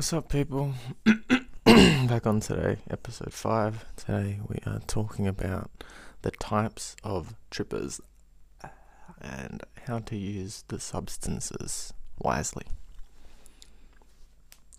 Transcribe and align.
What's 0.00 0.14
up, 0.14 0.30
people? 0.30 0.72
Back 1.66 2.26
on 2.26 2.40
today, 2.40 2.78
episode 2.88 3.34
5. 3.34 3.84
Today 3.96 4.40
we 4.48 4.56
are 4.64 4.80
talking 4.86 5.26
about 5.26 5.70
the 6.22 6.30
types 6.30 6.96
of 7.04 7.34
trippers 7.50 8.00
and 9.20 9.62
how 9.86 9.98
to 9.98 10.16
use 10.16 10.64
the 10.68 10.80
substances 10.80 11.92
wisely. 12.18 12.64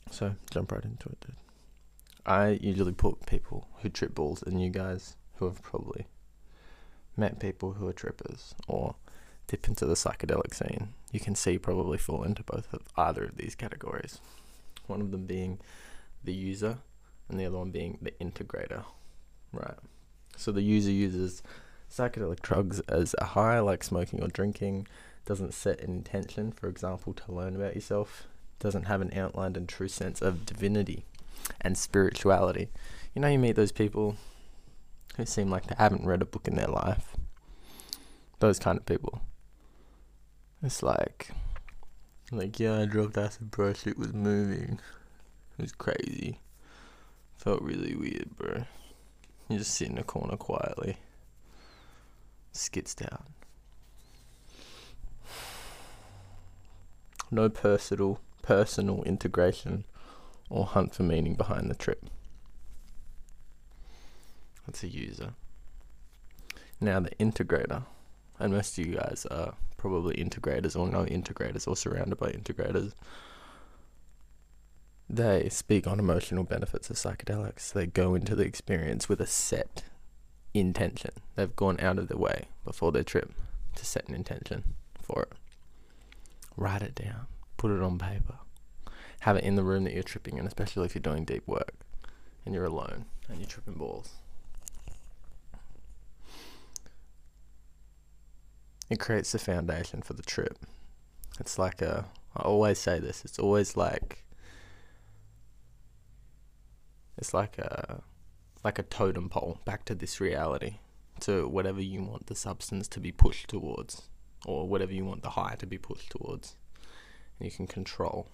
So, 0.10 0.38
jump 0.50 0.72
right 0.72 0.84
into 0.84 1.10
it, 1.10 1.20
dude. 1.22 1.36
I 2.26 2.58
usually 2.60 2.94
put 2.94 3.28
people 3.28 3.68
who 3.84 3.90
trip 3.90 4.16
balls 4.16 4.42
and 4.42 4.60
you 4.60 4.72
guys 4.72 5.18
who 5.36 5.46
have 5.46 5.62
probably 5.62 6.08
met 7.16 7.38
people 7.38 7.74
who 7.74 7.88
are 7.88 7.94
trippers 7.94 8.56
or 8.68 8.96
dip 9.46 9.68
into 9.68 9.86
the 9.86 9.94
psychedelic 9.94 10.56
scene. 10.56 10.96
You 11.12 11.20
can 11.20 11.36
see 11.36 11.60
probably 11.60 12.00
fall 12.00 12.24
into 12.24 12.42
both 12.42 12.74
of 12.74 12.88
either 12.98 13.26
of 13.26 13.38
these 13.38 13.54
categories 13.54 14.20
one 14.92 15.02
of 15.02 15.12
them 15.12 15.26
being 15.26 15.60
the 16.24 16.34
user 16.34 16.78
and 17.30 17.40
the 17.40 17.46
other 17.46 17.58
one 17.58 17.72
being 17.72 17.98
the 18.02 18.12
integrator. 18.22 18.84
Right. 19.52 19.78
So 20.38 20.52
the 20.52 20.62
user 20.62 20.92
uses 20.92 21.42
psychedelic 21.90 22.42
drugs 22.42 22.80
as 22.82 23.16
a 23.18 23.26
high, 23.26 23.60
like 23.60 23.84
smoking 23.84 24.24
or 24.24 24.28
drinking, 24.28 24.88
doesn't 25.26 25.54
set 25.54 25.82
an 25.82 25.92
intention, 25.92 26.52
for 26.52 26.68
example, 26.68 27.14
to 27.14 27.32
learn 27.32 27.56
about 27.56 27.76
yourself, 27.76 28.28
doesn't 28.60 28.84
have 28.84 29.02
an 29.02 29.12
outlined 29.18 29.58
and 29.58 29.68
true 29.68 29.88
sense 29.88 30.22
of 30.22 30.46
divinity 30.46 31.06
and 31.60 31.78
spirituality. 31.78 32.70
You 33.14 33.22
know, 33.22 33.28
you 33.28 33.40
meet 33.40 33.56
those 33.56 33.72
people 33.72 34.16
who 35.18 35.26
seem 35.26 35.50
like 35.50 35.68
they 35.68 35.76
haven't 35.78 36.06
read 36.06 36.22
a 36.22 36.26
book 36.26 36.48
in 36.48 36.56
their 36.56 36.68
life. 36.68 37.16
Those 38.40 38.60
kind 38.60 38.78
of 38.78 38.86
people. 38.86 39.22
It's 40.64 40.82
like 40.82 41.32
like, 42.32 42.60
yeah, 42.60 42.80
I 42.80 42.86
dropped 42.86 43.18
acid, 43.18 43.52
bro. 43.52 43.74
Shit 43.74 43.98
was 43.98 44.14
moving. 44.14 44.80
It 45.58 45.62
was 45.62 45.72
crazy. 45.74 46.40
Felt 47.38 47.62
really 47.62 47.96
weird, 47.96 48.36
bro. 48.38 48.64
You 49.50 49.58
just 49.58 49.74
sit 49.74 49.90
in 49.90 49.98
a 49.98 50.04
corner 50.04 50.38
quietly. 50.38 50.98
Skits 52.54 52.96
down. 52.96 53.24
No 57.30 57.50
personal 57.50 58.20
personal 58.42 59.04
integration 59.04 59.86
or 60.50 60.66
hunt 60.66 60.94
for 60.96 61.04
meaning 61.04 61.36
behind 61.36 61.70
the 61.70 61.76
trip. 61.76 62.10
That's 64.66 64.84
a 64.84 64.88
user. 64.88 65.34
Now 66.80 67.00
the 67.00 67.12
integrator, 67.12 67.84
and 68.40 68.54
most 68.54 68.78
of 68.78 68.86
you 68.86 68.96
guys 68.96 69.26
are 69.30 69.56
probably 69.82 70.14
integrators 70.14 70.80
or 70.80 70.88
no 70.88 71.06
integrators 71.06 71.68
or 71.68 71.76
surrounded 71.76 72.16
by 72.20 72.32
integrators. 72.32 72.94
They 75.10 75.50
speak 75.50 75.88
on 75.88 75.98
emotional 75.98 76.44
benefits 76.44 76.92
of 76.92 76.98
psychedelics. 76.98 77.74
They 77.74 77.88
go 77.88 78.14
into 78.14 78.36
the 78.36 78.44
experience 78.44 79.10
with 79.10 79.20
a 79.20 79.26
set 79.26 79.84
intention. 80.54 81.10
They've 81.36 81.56
gone 81.56 81.80
out 81.80 81.98
of 81.98 82.10
their 82.10 82.18
way 82.18 82.46
before 82.64 82.92
their 82.92 83.04
trip 83.04 83.34
to 83.76 83.84
set 83.84 84.08
an 84.08 84.14
intention 84.14 84.76
for 85.02 85.24
it. 85.24 85.34
Write 86.56 86.84
it 86.84 86.94
down, 86.94 87.26
put 87.58 87.72
it 87.72 87.82
on 87.82 87.98
paper, 87.98 88.36
have 89.22 89.36
it 89.36 89.44
in 89.44 89.56
the 89.56 89.64
room 89.64 89.84
that 89.86 89.96
you're 89.96 90.04
tripping 90.04 90.38
in, 90.38 90.46
especially 90.46 90.86
if 90.86 90.94
you're 90.94 91.02
doing 91.02 91.26
deep 91.26 91.48
work 91.48 91.74
and 92.46 92.54
you're 92.54 92.66
alone 92.66 93.06
and 93.28 93.40
you're 93.40 93.48
tripping 93.48 93.74
balls. 93.74 94.21
It 98.92 99.00
creates 99.00 99.32
the 99.32 99.40
foundation 99.40 100.02
for 100.02 100.14
the 100.14 100.22
trip. 100.22 100.58
It's 101.40 101.58
like 101.58 101.82
a, 101.82 102.06
I 102.36 102.42
always 102.42 102.78
say 102.78 103.00
this, 103.00 103.24
it's 103.24 103.40
always 103.40 103.78
like, 103.78 104.26
it's 107.18 107.34
like 107.34 107.58
a, 107.58 108.04
like 108.66 108.78
a 108.78 108.84
totem 108.84 109.30
pole 109.30 109.60
back 109.64 109.86
to 109.86 109.96
this 109.96 110.20
reality, 110.20 110.80
to 111.22 111.48
whatever 111.48 111.82
you 111.82 112.04
want 112.04 112.28
the 112.28 112.36
substance 112.36 112.90
to 112.90 113.00
be 113.00 113.14
pushed 113.14 113.48
towards, 113.48 114.10
or 114.46 114.68
whatever 114.68 114.92
you 114.92 115.06
want 115.06 115.24
the 115.24 115.32
high 115.32 115.56
to 115.60 115.66
be 115.66 115.78
pushed 115.78 116.10
towards. 116.10 116.58
And 117.40 117.50
you 117.50 117.56
can 117.56 117.68
control 117.68 118.28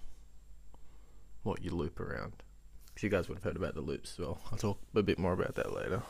what 1.44 1.62
you 1.62 1.70
loop 1.70 2.00
around. 2.00 2.42
You 3.00 3.08
guys 3.08 3.28
would 3.28 3.36
have 3.36 3.44
heard 3.44 3.56
about 3.56 3.76
the 3.76 3.80
loops 3.80 4.14
as 4.14 4.18
well. 4.18 4.40
I'll 4.50 4.58
talk 4.58 4.80
a 4.96 5.04
bit 5.04 5.20
more 5.20 5.32
about 5.32 5.54
that 5.54 5.72
later. 5.72 6.02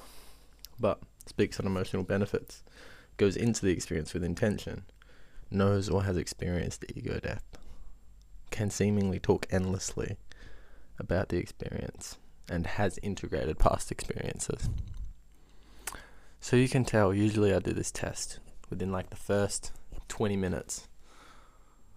But 0.81 1.01
speaks 1.27 1.61
on 1.61 1.67
emotional 1.67 2.03
benefits 2.03 2.63
goes 3.19 3.37
into 3.37 3.67
the 3.67 3.73
experience 3.73 4.15
with 4.15 4.25
intention, 4.25 4.85
knows 5.51 5.91
or 5.91 6.05
has 6.05 6.17
experienced 6.17 6.85
ego 6.95 7.21
death, 7.21 7.45
can 8.51 8.71
seemingly 8.71 9.19
talk 9.19 9.47
endlessly 9.51 10.17
about 10.99 11.29
the 11.29 11.37
experience, 11.37 12.17
and 12.51 12.67
has 12.67 12.99
integrated 13.03 13.59
past 13.59 13.93
experiences. 13.93 14.71
So 16.41 16.57
you 16.57 16.69
can 16.69 16.85
tell, 16.85 17.13
usually 17.13 17.53
I 17.53 17.59
do 17.59 17.73
this 17.73 17.91
test 17.91 18.39
within 18.71 18.91
like 18.91 19.11
the 19.11 19.17
first 19.17 19.73
20 20.09 20.37
minutes 20.37 20.89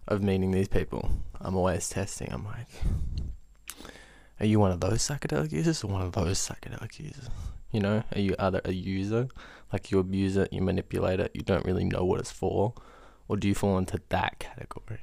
of 0.07 0.21
meeting 0.21 0.51
these 0.51 0.67
people. 0.67 1.09
I'm 1.39 1.55
always 1.55 1.89
testing. 1.89 2.31
I'm 2.31 2.45
like, 2.45 2.67
are 4.41 4.47
you 4.47 4.59
one 4.59 4.71
of 4.71 4.79
those 4.79 5.07
psychedelic 5.07 5.51
users 5.51 5.83
or 5.83 5.91
one 5.91 6.01
of 6.01 6.13
those 6.13 6.39
psychedelic 6.39 6.99
users? 6.99 7.29
You 7.71 7.79
know, 7.79 8.03
are 8.13 8.19
you 8.19 8.35
either 8.39 8.59
a 8.65 8.73
user, 8.73 9.27
like 9.71 9.91
you 9.91 9.99
abuse 9.99 10.35
it, 10.35 10.51
you 10.51 10.61
manipulate 10.61 11.19
it, 11.19 11.31
you 11.35 11.43
don't 11.43 11.63
really 11.63 11.85
know 11.85 12.03
what 12.03 12.19
it's 12.19 12.31
for, 12.31 12.73
or 13.27 13.37
do 13.37 13.47
you 13.47 13.53
fall 13.53 13.77
into 13.77 14.01
that 14.09 14.39
category 14.39 15.01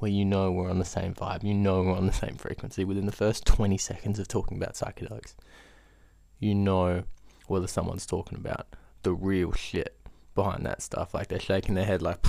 where 0.00 0.10
you 0.10 0.24
know 0.24 0.52
we're 0.52 0.68
on 0.68 0.78
the 0.78 0.84
same 0.84 1.14
vibe, 1.14 1.42
you 1.42 1.54
know 1.54 1.82
we're 1.82 1.96
on 1.96 2.06
the 2.06 2.12
same 2.12 2.36
frequency 2.36 2.84
within 2.84 3.06
the 3.06 3.12
first 3.12 3.46
20 3.46 3.78
seconds 3.78 4.18
of 4.18 4.28
talking 4.28 4.58
about 4.58 4.74
psychedelics? 4.74 5.34
You 6.38 6.54
know 6.54 7.04
whether 7.46 7.66
someone's 7.66 8.04
talking 8.04 8.36
about 8.36 8.66
the 9.02 9.14
real 9.14 9.52
shit 9.52 9.96
behind 10.34 10.66
that 10.66 10.82
stuff, 10.82 11.14
like 11.14 11.28
they're 11.28 11.40
shaking 11.40 11.74
their 11.74 11.86
head 11.86 12.02
like 12.02 12.22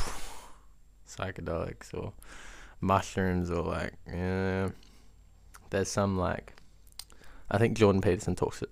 psychedelics 1.06 1.94
or 1.94 2.14
mushrooms 2.80 3.52
or 3.52 3.62
like 3.62 3.94
yeah. 4.08 4.70
There's 5.70 5.90
some 5.90 6.18
like 6.18 6.54
I 7.50 7.58
think 7.58 7.78
Jordan 7.78 8.02
Peterson 8.02 8.36
talks 8.36 8.62
it 8.62 8.70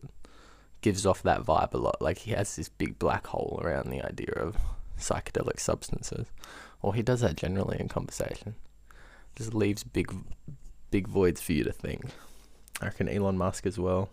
gives 0.82 1.06
off 1.06 1.24
that 1.24 1.44
vibe 1.44 1.74
a 1.74 1.78
lot. 1.78 2.02
Like 2.02 2.20
he 2.20 2.32
has 2.32 2.56
this 2.56 2.70
big 2.70 3.00
black 3.00 3.28
hole 3.28 3.60
around 3.64 3.90
the 3.90 4.02
idea 4.02 4.34
of 4.36 4.58
psychedelic 5.00 5.60
substances, 5.60 6.28
or 6.82 6.94
he 6.94 7.02
does 7.02 7.22
that 7.22 7.36
generally 7.36 7.80
in 7.80 7.88
conversation. 7.88 8.56
Just 9.36 9.54
leaves 9.54 9.84
big, 9.84 10.14
big 10.92 11.08
voids 11.08 11.42
for 11.42 11.54
you 11.54 11.64
to 11.64 11.72
think. 11.72 12.06
I 12.82 12.86
reckon 12.86 13.10
Elon 13.10 13.38
Musk 13.38 13.66
as 13.66 13.80
well. 13.80 14.10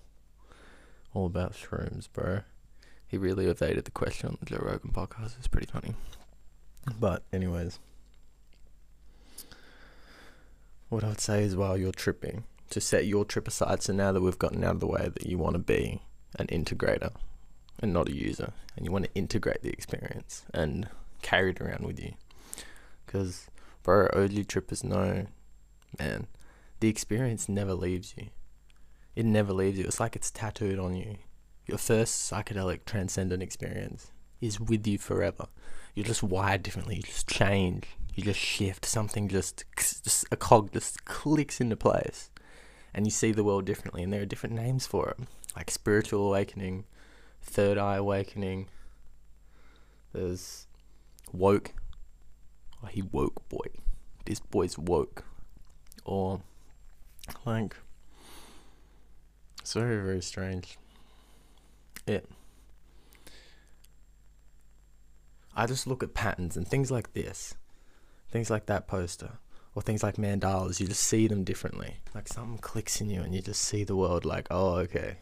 All 1.12 1.26
about 1.26 1.52
shrooms, 1.52 2.08
bro. 2.10 2.40
He 3.06 3.18
really 3.18 3.46
evaded 3.46 3.84
the 3.84 3.90
question 3.90 4.28
on 4.28 4.38
the 4.40 4.46
Joe 4.46 4.62
Rogan 4.62 4.92
podcast. 4.92 5.36
It's 5.36 5.48
pretty 5.48 5.66
funny. 5.66 5.94
But 6.98 7.24
anyways, 7.32 7.80
what 10.88 11.02
I 11.02 11.08
would 11.08 11.20
say 11.20 11.42
is 11.42 11.56
while 11.56 11.76
you're 11.76 11.92
tripping, 11.92 12.44
to 12.70 12.80
set 12.80 13.06
your 13.06 13.24
trip 13.24 13.46
aside. 13.46 13.82
So 13.82 13.92
now 13.92 14.12
that 14.12 14.20
we've 14.20 14.38
gotten 14.38 14.64
out 14.64 14.76
of 14.76 14.80
the 14.80 14.86
way 14.86 15.10
that 15.12 15.26
you 15.26 15.38
want 15.38 15.54
to 15.54 15.58
be 15.58 16.02
an 16.36 16.46
integrator 16.46 17.12
and 17.80 17.92
not 17.92 18.08
a 18.08 18.14
user, 18.14 18.52
and 18.76 18.84
you 18.84 18.92
want 18.92 19.04
to 19.04 19.14
integrate 19.14 19.62
the 19.62 19.70
experience 19.70 20.44
and 20.52 20.88
carry 21.22 21.50
it 21.50 21.60
around 21.60 21.84
with 21.86 21.98
you. 22.00 22.14
Because, 23.06 23.48
bro, 23.82 24.08
OG 24.14 24.46
trippers 24.48 24.84
know, 24.84 25.26
man, 25.98 26.26
the 26.80 26.88
experience 26.88 27.48
never 27.48 27.74
leaves 27.74 28.14
you. 28.16 28.28
It 29.16 29.26
never 29.26 29.52
leaves 29.52 29.78
you. 29.78 29.84
It's 29.84 30.00
like 30.00 30.14
it's 30.14 30.30
tattooed 30.30 30.78
on 30.78 30.94
you. 30.94 31.16
Your 31.66 31.78
first 31.78 32.30
psychedelic 32.30 32.84
transcendent 32.84 33.42
experience 33.42 34.12
is 34.40 34.60
with 34.60 34.86
you 34.86 34.98
forever. 34.98 35.46
You're 35.94 36.06
just 36.06 36.22
wired 36.22 36.62
differently. 36.62 36.96
You 36.96 37.02
just 37.02 37.28
change. 37.28 37.88
You 38.14 38.22
just 38.22 38.40
shift. 38.40 38.84
Something 38.86 39.28
just, 39.28 39.64
just 39.76 40.26
a 40.30 40.36
cog 40.36 40.72
just 40.72 41.04
clicks 41.04 41.60
into 41.60 41.76
place, 41.76 42.30
and 42.94 43.06
you 43.06 43.10
see 43.10 43.32
the 43.32 43.44
world 43.44 43.64
differently. 43.64 44.02
And 44.02 44.12
there 44.12 44.22
are 44.22 44.26
different 44.26 44.54
names 44.54 44.86
for 44.86 45.10
it 45.10 45.26
like 45.56 45.70
spiritual 45.70 46.26
awakening, 46.26 46.84
third 47.42 47.78
eye 47.78 47.96
awakening. 47.96 48.68
There's 50.12 50.66
woke. 51.32 51.72
Oh, 52.82 52.86
he 52.86 53.02
woke 53.02 53.48
boy. 53.48 53.66
This 54.24 54.40
boy's 54.40 54.78
woke. 54.78 55.24
Or 56.04 56.40
like 57.44 57.76
it's 59.60 59.74
very 59.74 60.02
very 60.02 60.22
strange. 60.22 60.78
It. 62.06 62.28
I 65.54 65.66
just 65.66 65.86
look 65.86 66.02
at 66.02 66.14
patterns 66.14 66.56
and 66.56 66.66
things 66.66 66.90
like 66.90 67.12
this, 67.12 67.54
things 68.30 68.50
like 68.50 68.66
that 68.66 68.86
poster, 68.86 69.32
or 69.80 69.82
things 69.82 70.02
like 70.02 70.16
mandalas. 70.16 70.78
You 70.78 70.86
just 70.86 71.04
see 71.04 71.26
them 71.26 71.42
differently. 71.42 71.96
Like 72.14 72.28
something 72.28 72.58
clicks 72.58 73.00
in 73.00 73.08
you, 73.08 73.22
and 73.22 73.34
you 73.34 73.40
just 73.40 73.62
see 73.62 73.82
the 73.82 73.96
world 73.96 74.26
like, 74.26 74.46
oh, 74.50 74.74
okay, 74.80 75.16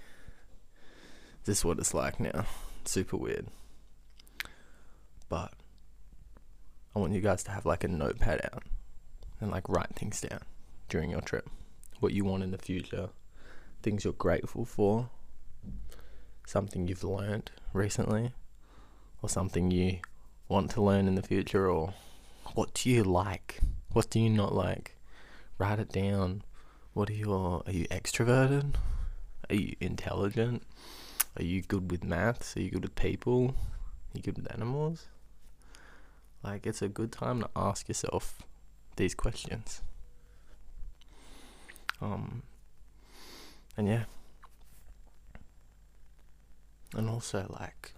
this 1.45 1.59
is 1.59 1.65
what 1.65 1.79
it's 1.79 1.95
like 1.95 2.19
now. 2.19 2.45
Super 2.85 3.17
weird. 3.17 3.47
But 5.29 5.53
I 6.97 6.99
want 6.99 7.13
you 7.13 7.21
guys 7.21 7.45
to 7.45 7.53
have 7.53 7.67
like 7.67 7.85
a 7.85 7.89
notepad 7.89 8.41
out 8.53 8.65
and 9.41 9.53
like 9.53 9.69
write 9.69 9.95
things 9.95 10.21
down 10.21 10.41
during 10.89 11.11
your 11.11 11.21
trip. 11.21 11.49
what 12.01 12.13
you 12.13 12.25
want 12.25 12.43
in 12.43 12.51
the 12.51 12.59
future, 12.59 13.11
things 13.83 14.05
you're 14.05 14.13
grateful 14.13 14.65
for, 14.65 15.11
something 16.47 16.87
you've 16.87 17.05
learned 17.05 17.51
recently, 17.73 18.33
or 19.23 19.29
something 19.29 19.71
you 19.71 19.99
want 20.49 20.71
to 20.71 20.83
learn 20.83 21.09
in 21.09 21.15
the 21.15 21.23
future, 21.23 21.69
or 21.69 21.95
what 22.55 22.73
do 22.75 22.91
you 22.91 23.05
like? 23.05 23.61
What 23.93 24.11
do 24.11 24.21
you 24.21 24.31
not 24.31 24.55
like? 24.55 24.97
Write 25.59 25.79
it 25.79 25.91
down. 25.91 26.43
What 26.93 27.11
are 27.11 27.15
your 27.15 27.63
are 27.67 27.73
you 27.73 27.87
extroverted? 27.89 28.75
Are 29.49 29.55
you 29.55 29.75
intelligent? 29.81 30.63
Are 31.39 31.43
you 31.43 31.63
good 31.63 31.91
with 31.91 32.05
maths? 32.05 32.57
Are 32.57 32.61
you 32.61 32.71
good 32.71 32.83
with 32.83 32.95
people? 32.95 33.55
Are 33.55 34.15
you 34.15 34.23
good 34.23 34.37
with 34.37 34.53
animals? 34.53 35.07
Like 36.43 36.67
it's 36.67 36.83
a 36.83 36.89
good 36.89 37.13
time 37.13 37.41
to 37.41 37.51
ask 37.57 37.89
yourself 37.89 38.43
these 38.97 39.15
questions. 39.15 39.83
Um 42.01 42.43
and 43.77 43.89
yeah. 43.89 44.05
And 46.95 47.09
also 47.09 47.47
like 47.59 47.93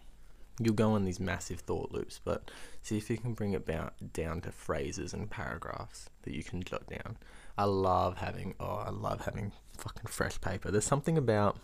you'll 0.61 0.75
go 0.75 0.93
on 0.93 1.05
these 1.05 1.19
massive 1.19 1.61
thought 1.61 1.91
loops, 1.91 2.21
but 2.23 2.51
see 2.83 2.99
if 2.99 3.09
you 3.09 3.17
can 3.17 3.33
bring 3.33 3.53
it 3.53 3.69
down 4.13 4.41
to 4.43 4.53
phrases 4.53 5.15
and 5.15 5.31
paragraphs 5.31 6.11
that 6.23 6.35
you 6.35 6.45
can 6.45 6.63
jot 6.63 6.87
down. 6.87 7.17
I 7.57 7.65
love 7.65 8.19
having 8.19 8.55
oh, 8.61 8.85
I 8.87 8.91
love 8.91 9.25
having 9.25 9.53
fucking 9.77 10.07
fresh 10.07 10.41
paper. 10.41 10.71
There's 10.71 10.85
something 10.85 11.17
about 11.17 11.59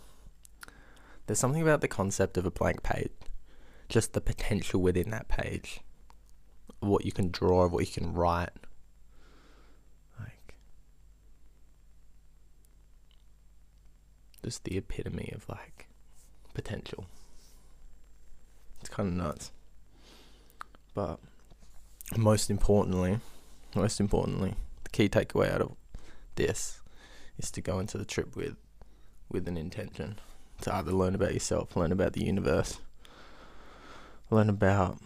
there's 1.27 1.39
something 1.39 1.61
about 1.61 1.81
the 1.81 1.87
concept 1.87 2.37
of 2.37 2.45
a 2.45 2.51
blank 2.51 2.83
page. 2.83 3.11
Just 3.89 4.13
the 4.13 4.21
potential 4.21 4.81
within 4.81 5.11
that 5.11 5.27
page. 5.27 5.81
What 6.79 7.05
you 7.05 7.11
can 7.11 7.29
draw, 7.29 7.67
what 7.67 7.85
you 7.85 8.01
can 8.01 8.13
write. 8.13 8.49
Like 10.19 10.55
just 14.43 14.63
the 14.63 14.77
epitome 14.77 15.31
of 15.35 15.47
like 15.47 15.87
potential. 16.53 17.05
Kind 18.97 19.09
of 19.09 19.27
nuts. 19.27 19.51
But 20.95 21.19
most 22.17 22.49
importantly, 22.49 23.19
most 23.75 23.99
importantly, 23.99 24.55
the 24.85 24.89
key 24.89 25.07
takeaway 25.07 25.53
out 25.53 25.61
of 25.61 25.75
this 26.33 26.81
is 27.37 27.51
to 27.51 27.61
go 27.61 27.77
into 27.77 27.99
the 27.99 28.05
trip 28.05 28.35
with 28.35 28.55
with 29.29 29.47
an 29.47 29.55
intention 29.55 30.17
to 30.61 30.73
either 30.73 30.91
learn 30.91 31.13
about 31.13 31.35
yourself, 31.35 31.75
learn 31.75 31.91
about 31.91 32.13
the 32.13 32.25
universe, 32.25 32.79
learn 34.31 34.49
about 34.49 34.97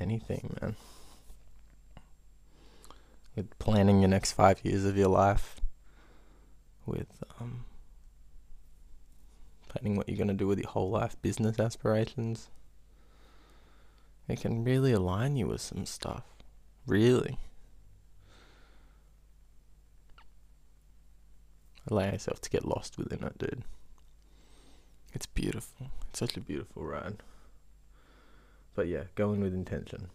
anything, 0.00 0.56
man. 0.60 0.76
With 3.34 3.58
planning 3.58 4.02
your 4.02 4.08
next 4.08 4.34
five 4.34 4.60
years 4.62 4.84
of 4.84 4.96
your 4.96 5.08
life, 5.08 5.60
with 6.86 7.24
um, 7.40 7.64
planning 9.72 9.96
what 9.96 10.08
you're 10.08 10.18
going 10.18 10.28
to 10.28 10.34
do 10.34 10.46
with 10.46 10.58
your 10.58 10.68
whole 10.68 10.90
life, 10.90 11.16
business 11.22 11.58
aspirations. 11.58 12.50
It 14.28 14.40
can 14.40 14.64
really 14.64 14.92
align 14.92 15.36
you 15.36 15.48
with 15.48 15.60
some 15.60 15.86
stuff. 15.86 16.24
Really. 16.86 17.38
Allow 21.88 22.12
yourself 22.12 22.40
to 22.42 22.50
get 22.50 22.64
lost 22.64 22.98
within 22.98 23.24
it, 23.24 23.38
dude. 23.38 23.64
It's 25.12 25.26
beautiful. 25.26 25.90
It's 26.08 26.18
such 26.18 26.36
a 26.36 26.40
beautiful 26.40 26.84
ride. 26.84 27.16
But 28.74 28.86
yeah, 28.88 29.04
going 29.14 29.40
with 29.40 29.52
intention. 29.52 30.08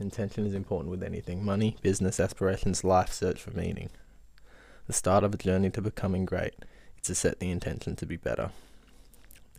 Intention 0.00 0.46
is 0.46 0.54
important 0.54 0.90
with 0.90 1.02
anything 1.02 1.44
money, 1.44 1.76
business, 1.82 2.18
aspirations, 2.18 2.82
life, 2.82 3.12
search 3.12 3.40
for 3.40 3.50
meaning. 3.50 3.90
The 4.86 4.92
start 4.92 5.22
of 5.22 5.34
a 5.34 5.38
journey 5.38 5.70
to 5.70 5.82
becoming 5.82 6.24
great 6.24 6.54
is 6.96 7.02
to 7.08 7.14
set 7.14 7.38
the 7.38 7.50
intention 7.50 7.94
to 7.96 8.06
be 8.06 8.16
better. 8.16 8.50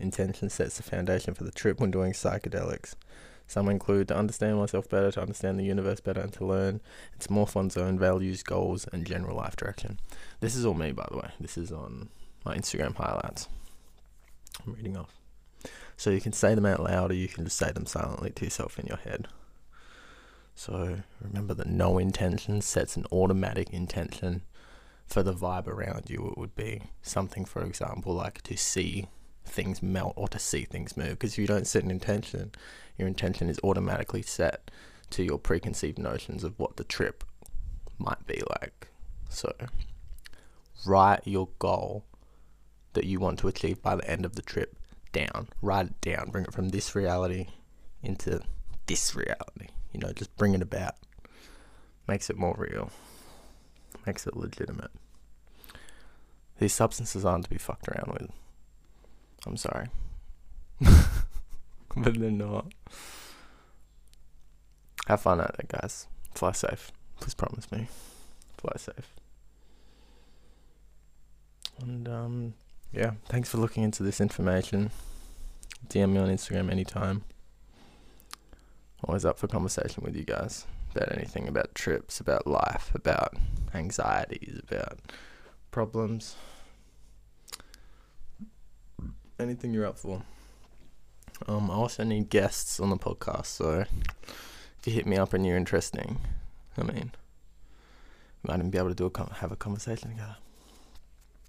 Intention 0.03 0.49
sets 0.49 0.75
the 0.75 0.83
foundation 0.83 1.33
for 1.33 1.45
the 1.45 1.51
trip 1.51 1.79
when 1.79 1.89
doing 1.89 2.11
psychedelics. 2.11 2.93
Some 3.47 3.69
include 3.69 4.09
to 4.09 4.17
understand 4.17 4.57
myself 4.57 4.89
better, 4.89 5.13
to 5.13 5.21
understand 5.21 5.57
the 5.57 5.63
universe 5.63 6.01
better, 6.01 6.19
and 6.19 6.33
to 6.33 6.45
learn 6.45 6.81
its 7.15 7.27
morph 7.27 7.55
one's 7.55 7.77
own 7.77 7.97
values, 7.97 8.43
goals, 8.43 8.85
and 8.91 9.07
general 9.07 9.37
life 9.37 9.55
direction. 9.55 10.01
This 10.41 10.55
is 10.55 10.65
all 10.65 10.73
me, 10.73 10.91
by 10.91 11.07
the 11.09 11.17
way. 11.17 11.29
This 11.39 11.57
is 11.57 11.71
on 11.71 12.09
my 12.43 12.53
Instagram 12.57 12.95
highlights. 12.95 13.47
I'm 14.67 14.73
reading 14.73 14.97
off. 14.97 15.17
So 15.95 16.09
you 16.09 16.19
can 16.19 16.33
say 16.33 16.53
them 16.53 16.65
out 16.65 16.83
loud 16.83 17.11
or 17.11 17.15
you 17.15 17.29
can 17.29 17.45
just 17.45 17.57
say 17.57 17.71
them 17.71 17.85
silently 17.85 18.31
to 18.31 18.43
yourself 18.43 18.77
in 18.77 18.87
your 18.87 18.97
head. 18.97 19.29
So 20.53 20.97
remember 21.21 21.53
that 21.53 21.67
no 21.67 21.97
intention 21.97 22.59
sets 22.59 22.97
an 22.97 23.05
automatic 23.09 23.69
intention 23.69 24.41
for 25.07 25.23
the 25.23 25.33
vibe 25.33 25.67
around 25.67 26.09
you. 26.09 26.27
It 26.27 26.37
would 26.37 26.55
be 26.55 26.81
something, 27.01 27.45
for 27.45 27.63
example, 27.63 28.13
like 28.13 28.41
to 28.41 28.57
see 28.57 29.07
things 29.45 29.81
melt 29.81 30.13
or 30.15 30.27
to 30.29 30.39
see 30.39 30.63
things 30.63 30.97
move. 30.97 31.11
Because 31.11 31.33
if 31.33 31.39
you 31.39 31.47
don't 31.47 31.67
set 31.67 31.83
an 31.83 31.91
intention, 31.91 32.51
your 32.97 33.07
intention 33.07 33.49
is 33.49 33.59
automatically 33.63 34.21
set 34.21 34.71
to 35.11 35.23
your 35.23 35.37
preconceived 35.37 35.99
notions 35.99 36.43
of 36.43 36.57
what 36.57 36.77
the 36.77 36.83
trip 36.83 37.23
might 37.97 38.25
be 38.25 38.41
like. 38.61 38.87
So, 39.29 39.53
write 40.85 41.21
your 41.25 41.49
goal 41.59 42.05
that 42.93 43.05
you 43.05 43.19
want 43.19 43.39
to 43.39 43.47
achieve 43.47 43.81
by 43.81 43.95
the 43.95 44.09
end 44.09 44.25
of 44.25 44.35
the 44.35 44.41
trip 44.41 44.75
down. 45.11 45.49
Write 45.61 45.87
it 45.87 46.01
down. 46.01 46.29
Bring 46.31 46.45
it 46.45 46.53
from 46.53 46.69
this 46.69 46.95
reality 46.95 47.47
into 48.01 48.41
this 48.87 49.15
reality. 49.15 49.67
You 49.91 49.99
know, 49.99 50.11
just 50.13 50.35
bring 50.37 50.53
it 50.53 50.61
about. 50.61 50.95
Makes 52.07 52.29
it 52.29 52.37
more 52.37 52.55
real. 52.57 52.91
Makes 54.05 54.27
it 54.27 54.35
legitimate. 54.35 54.91
These 56.59 56.73
substances 56.73 57.25
aren't 57.25 57.45
to 57.45 57.49
be 57.49 57.57
fucked 57.57 57.87
around 57.87 58.13
with. 58.13 58.31
I'm 59.45 59.57
sorry. 59.57 59.87
but 60.79 62.19
they're 62.19 62.31
not. 62.31 62.71
Have 65.07 65.21
fun 65.21 65.41
out 65.41 65.55
there, 65.57 65.79
guys. 65.81 66.07
Fly 66.33 66.53
safe. 66.53 66.91
Please 67.19 67.33
promise 67.33 67.71
me. 67.71 67.87
Fly 68.57 68.73
safe. 68.77 69.13
And, 71.81 72.07
um, 72.07 72.53
yeah, 72.91 73.11
thanks 73.27 73.49
for 73.49 73.57
looking 73.57 73.83
into 73.83 74.03
this 74.03 74.21
information. 74.21 74.91
DM 75.89 76.11
me 76.11 76.19
on 76.19 76.29
Instagram 76.29 76.71
anytime. 76.71 77.23
Always 79.03 79.25
up 79.25 79.37
for 79.37 79.47
conversation 79.47 80.03
with 80.03 80.15
you 80.15 80.23
guys 80.23 80.65
about 80.95 81.11
anything 81.11 81.47
about 81.47 81.73
trips, 81.75 82.19
about 82.19 82.47
life, 82.47 82.91
about 82.93 83.35
anxieties, 83.73 84.59
about 84.59 84.99
problems 85.71 86.35
anything 89.43 89.73
you're 89.73 89.85
up 89.85 89.97
for. 89.97 90.23
Um, 91.47 91.69
I 91.69 91.75
also 91.75 92.03
need 92.03 92.29
guests 92.29 92.79
on 92.79 92.89
the 92.89 92.97
podcast, 92.97 93.47
so 93.47 93.85
if 94.79 94.87
you 94.87 94.93
hit 94.93 95.05
me 95.05 95.17
up 95.17 95.33
and 95.33 95.45
you're 95.45 95.57
interesting, 95.57 96.19
I 96.77 96.83
mean, 96.83 97.11
we 98.41 98.47
might 98.47 98.59
even 98.59 98.69
be 98.69 98.77
able 98.77 98.89
to 98.89 98.95
do 98.95 99.11
a 99.13 99.33
have 99.35 99.51
a 99.51 99.55
conversation 99.55 100.09
together. 100.09 100.37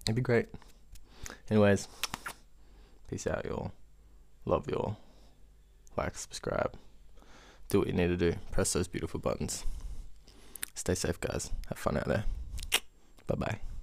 It'd 0.04 0.16
be 0.16 0.22
great. 0.22 0.48
Anyways, 1.50 1.88
peace 3.08 3.26
out, 3.26 3.44
y'all. 3.44 3.72
Love 4.44 4.68
y'all. 4.68 4.96
Like, 5.96 6.16
subscribe. 6.16 6.74
Do 7.68 7.78
what 7.78 7.88
you 7.88 7.94
need 7.94 8.08
to 8.08 8.16
do. 8.16 8.34
Press 8.50 8.72
those 8.72 8.88
beautiful 8.88 9.20
buttons. 9.20 9.64
Stay 10.74 10.94
safe, 10.94 11.20
guys. 11.20 11.50
Have 11.68 11.78
fun 11.78 11.96
out 11.96 12.08
there. 12.08 12.24
Bye 13.26 13.36
bye. 13.36 13.73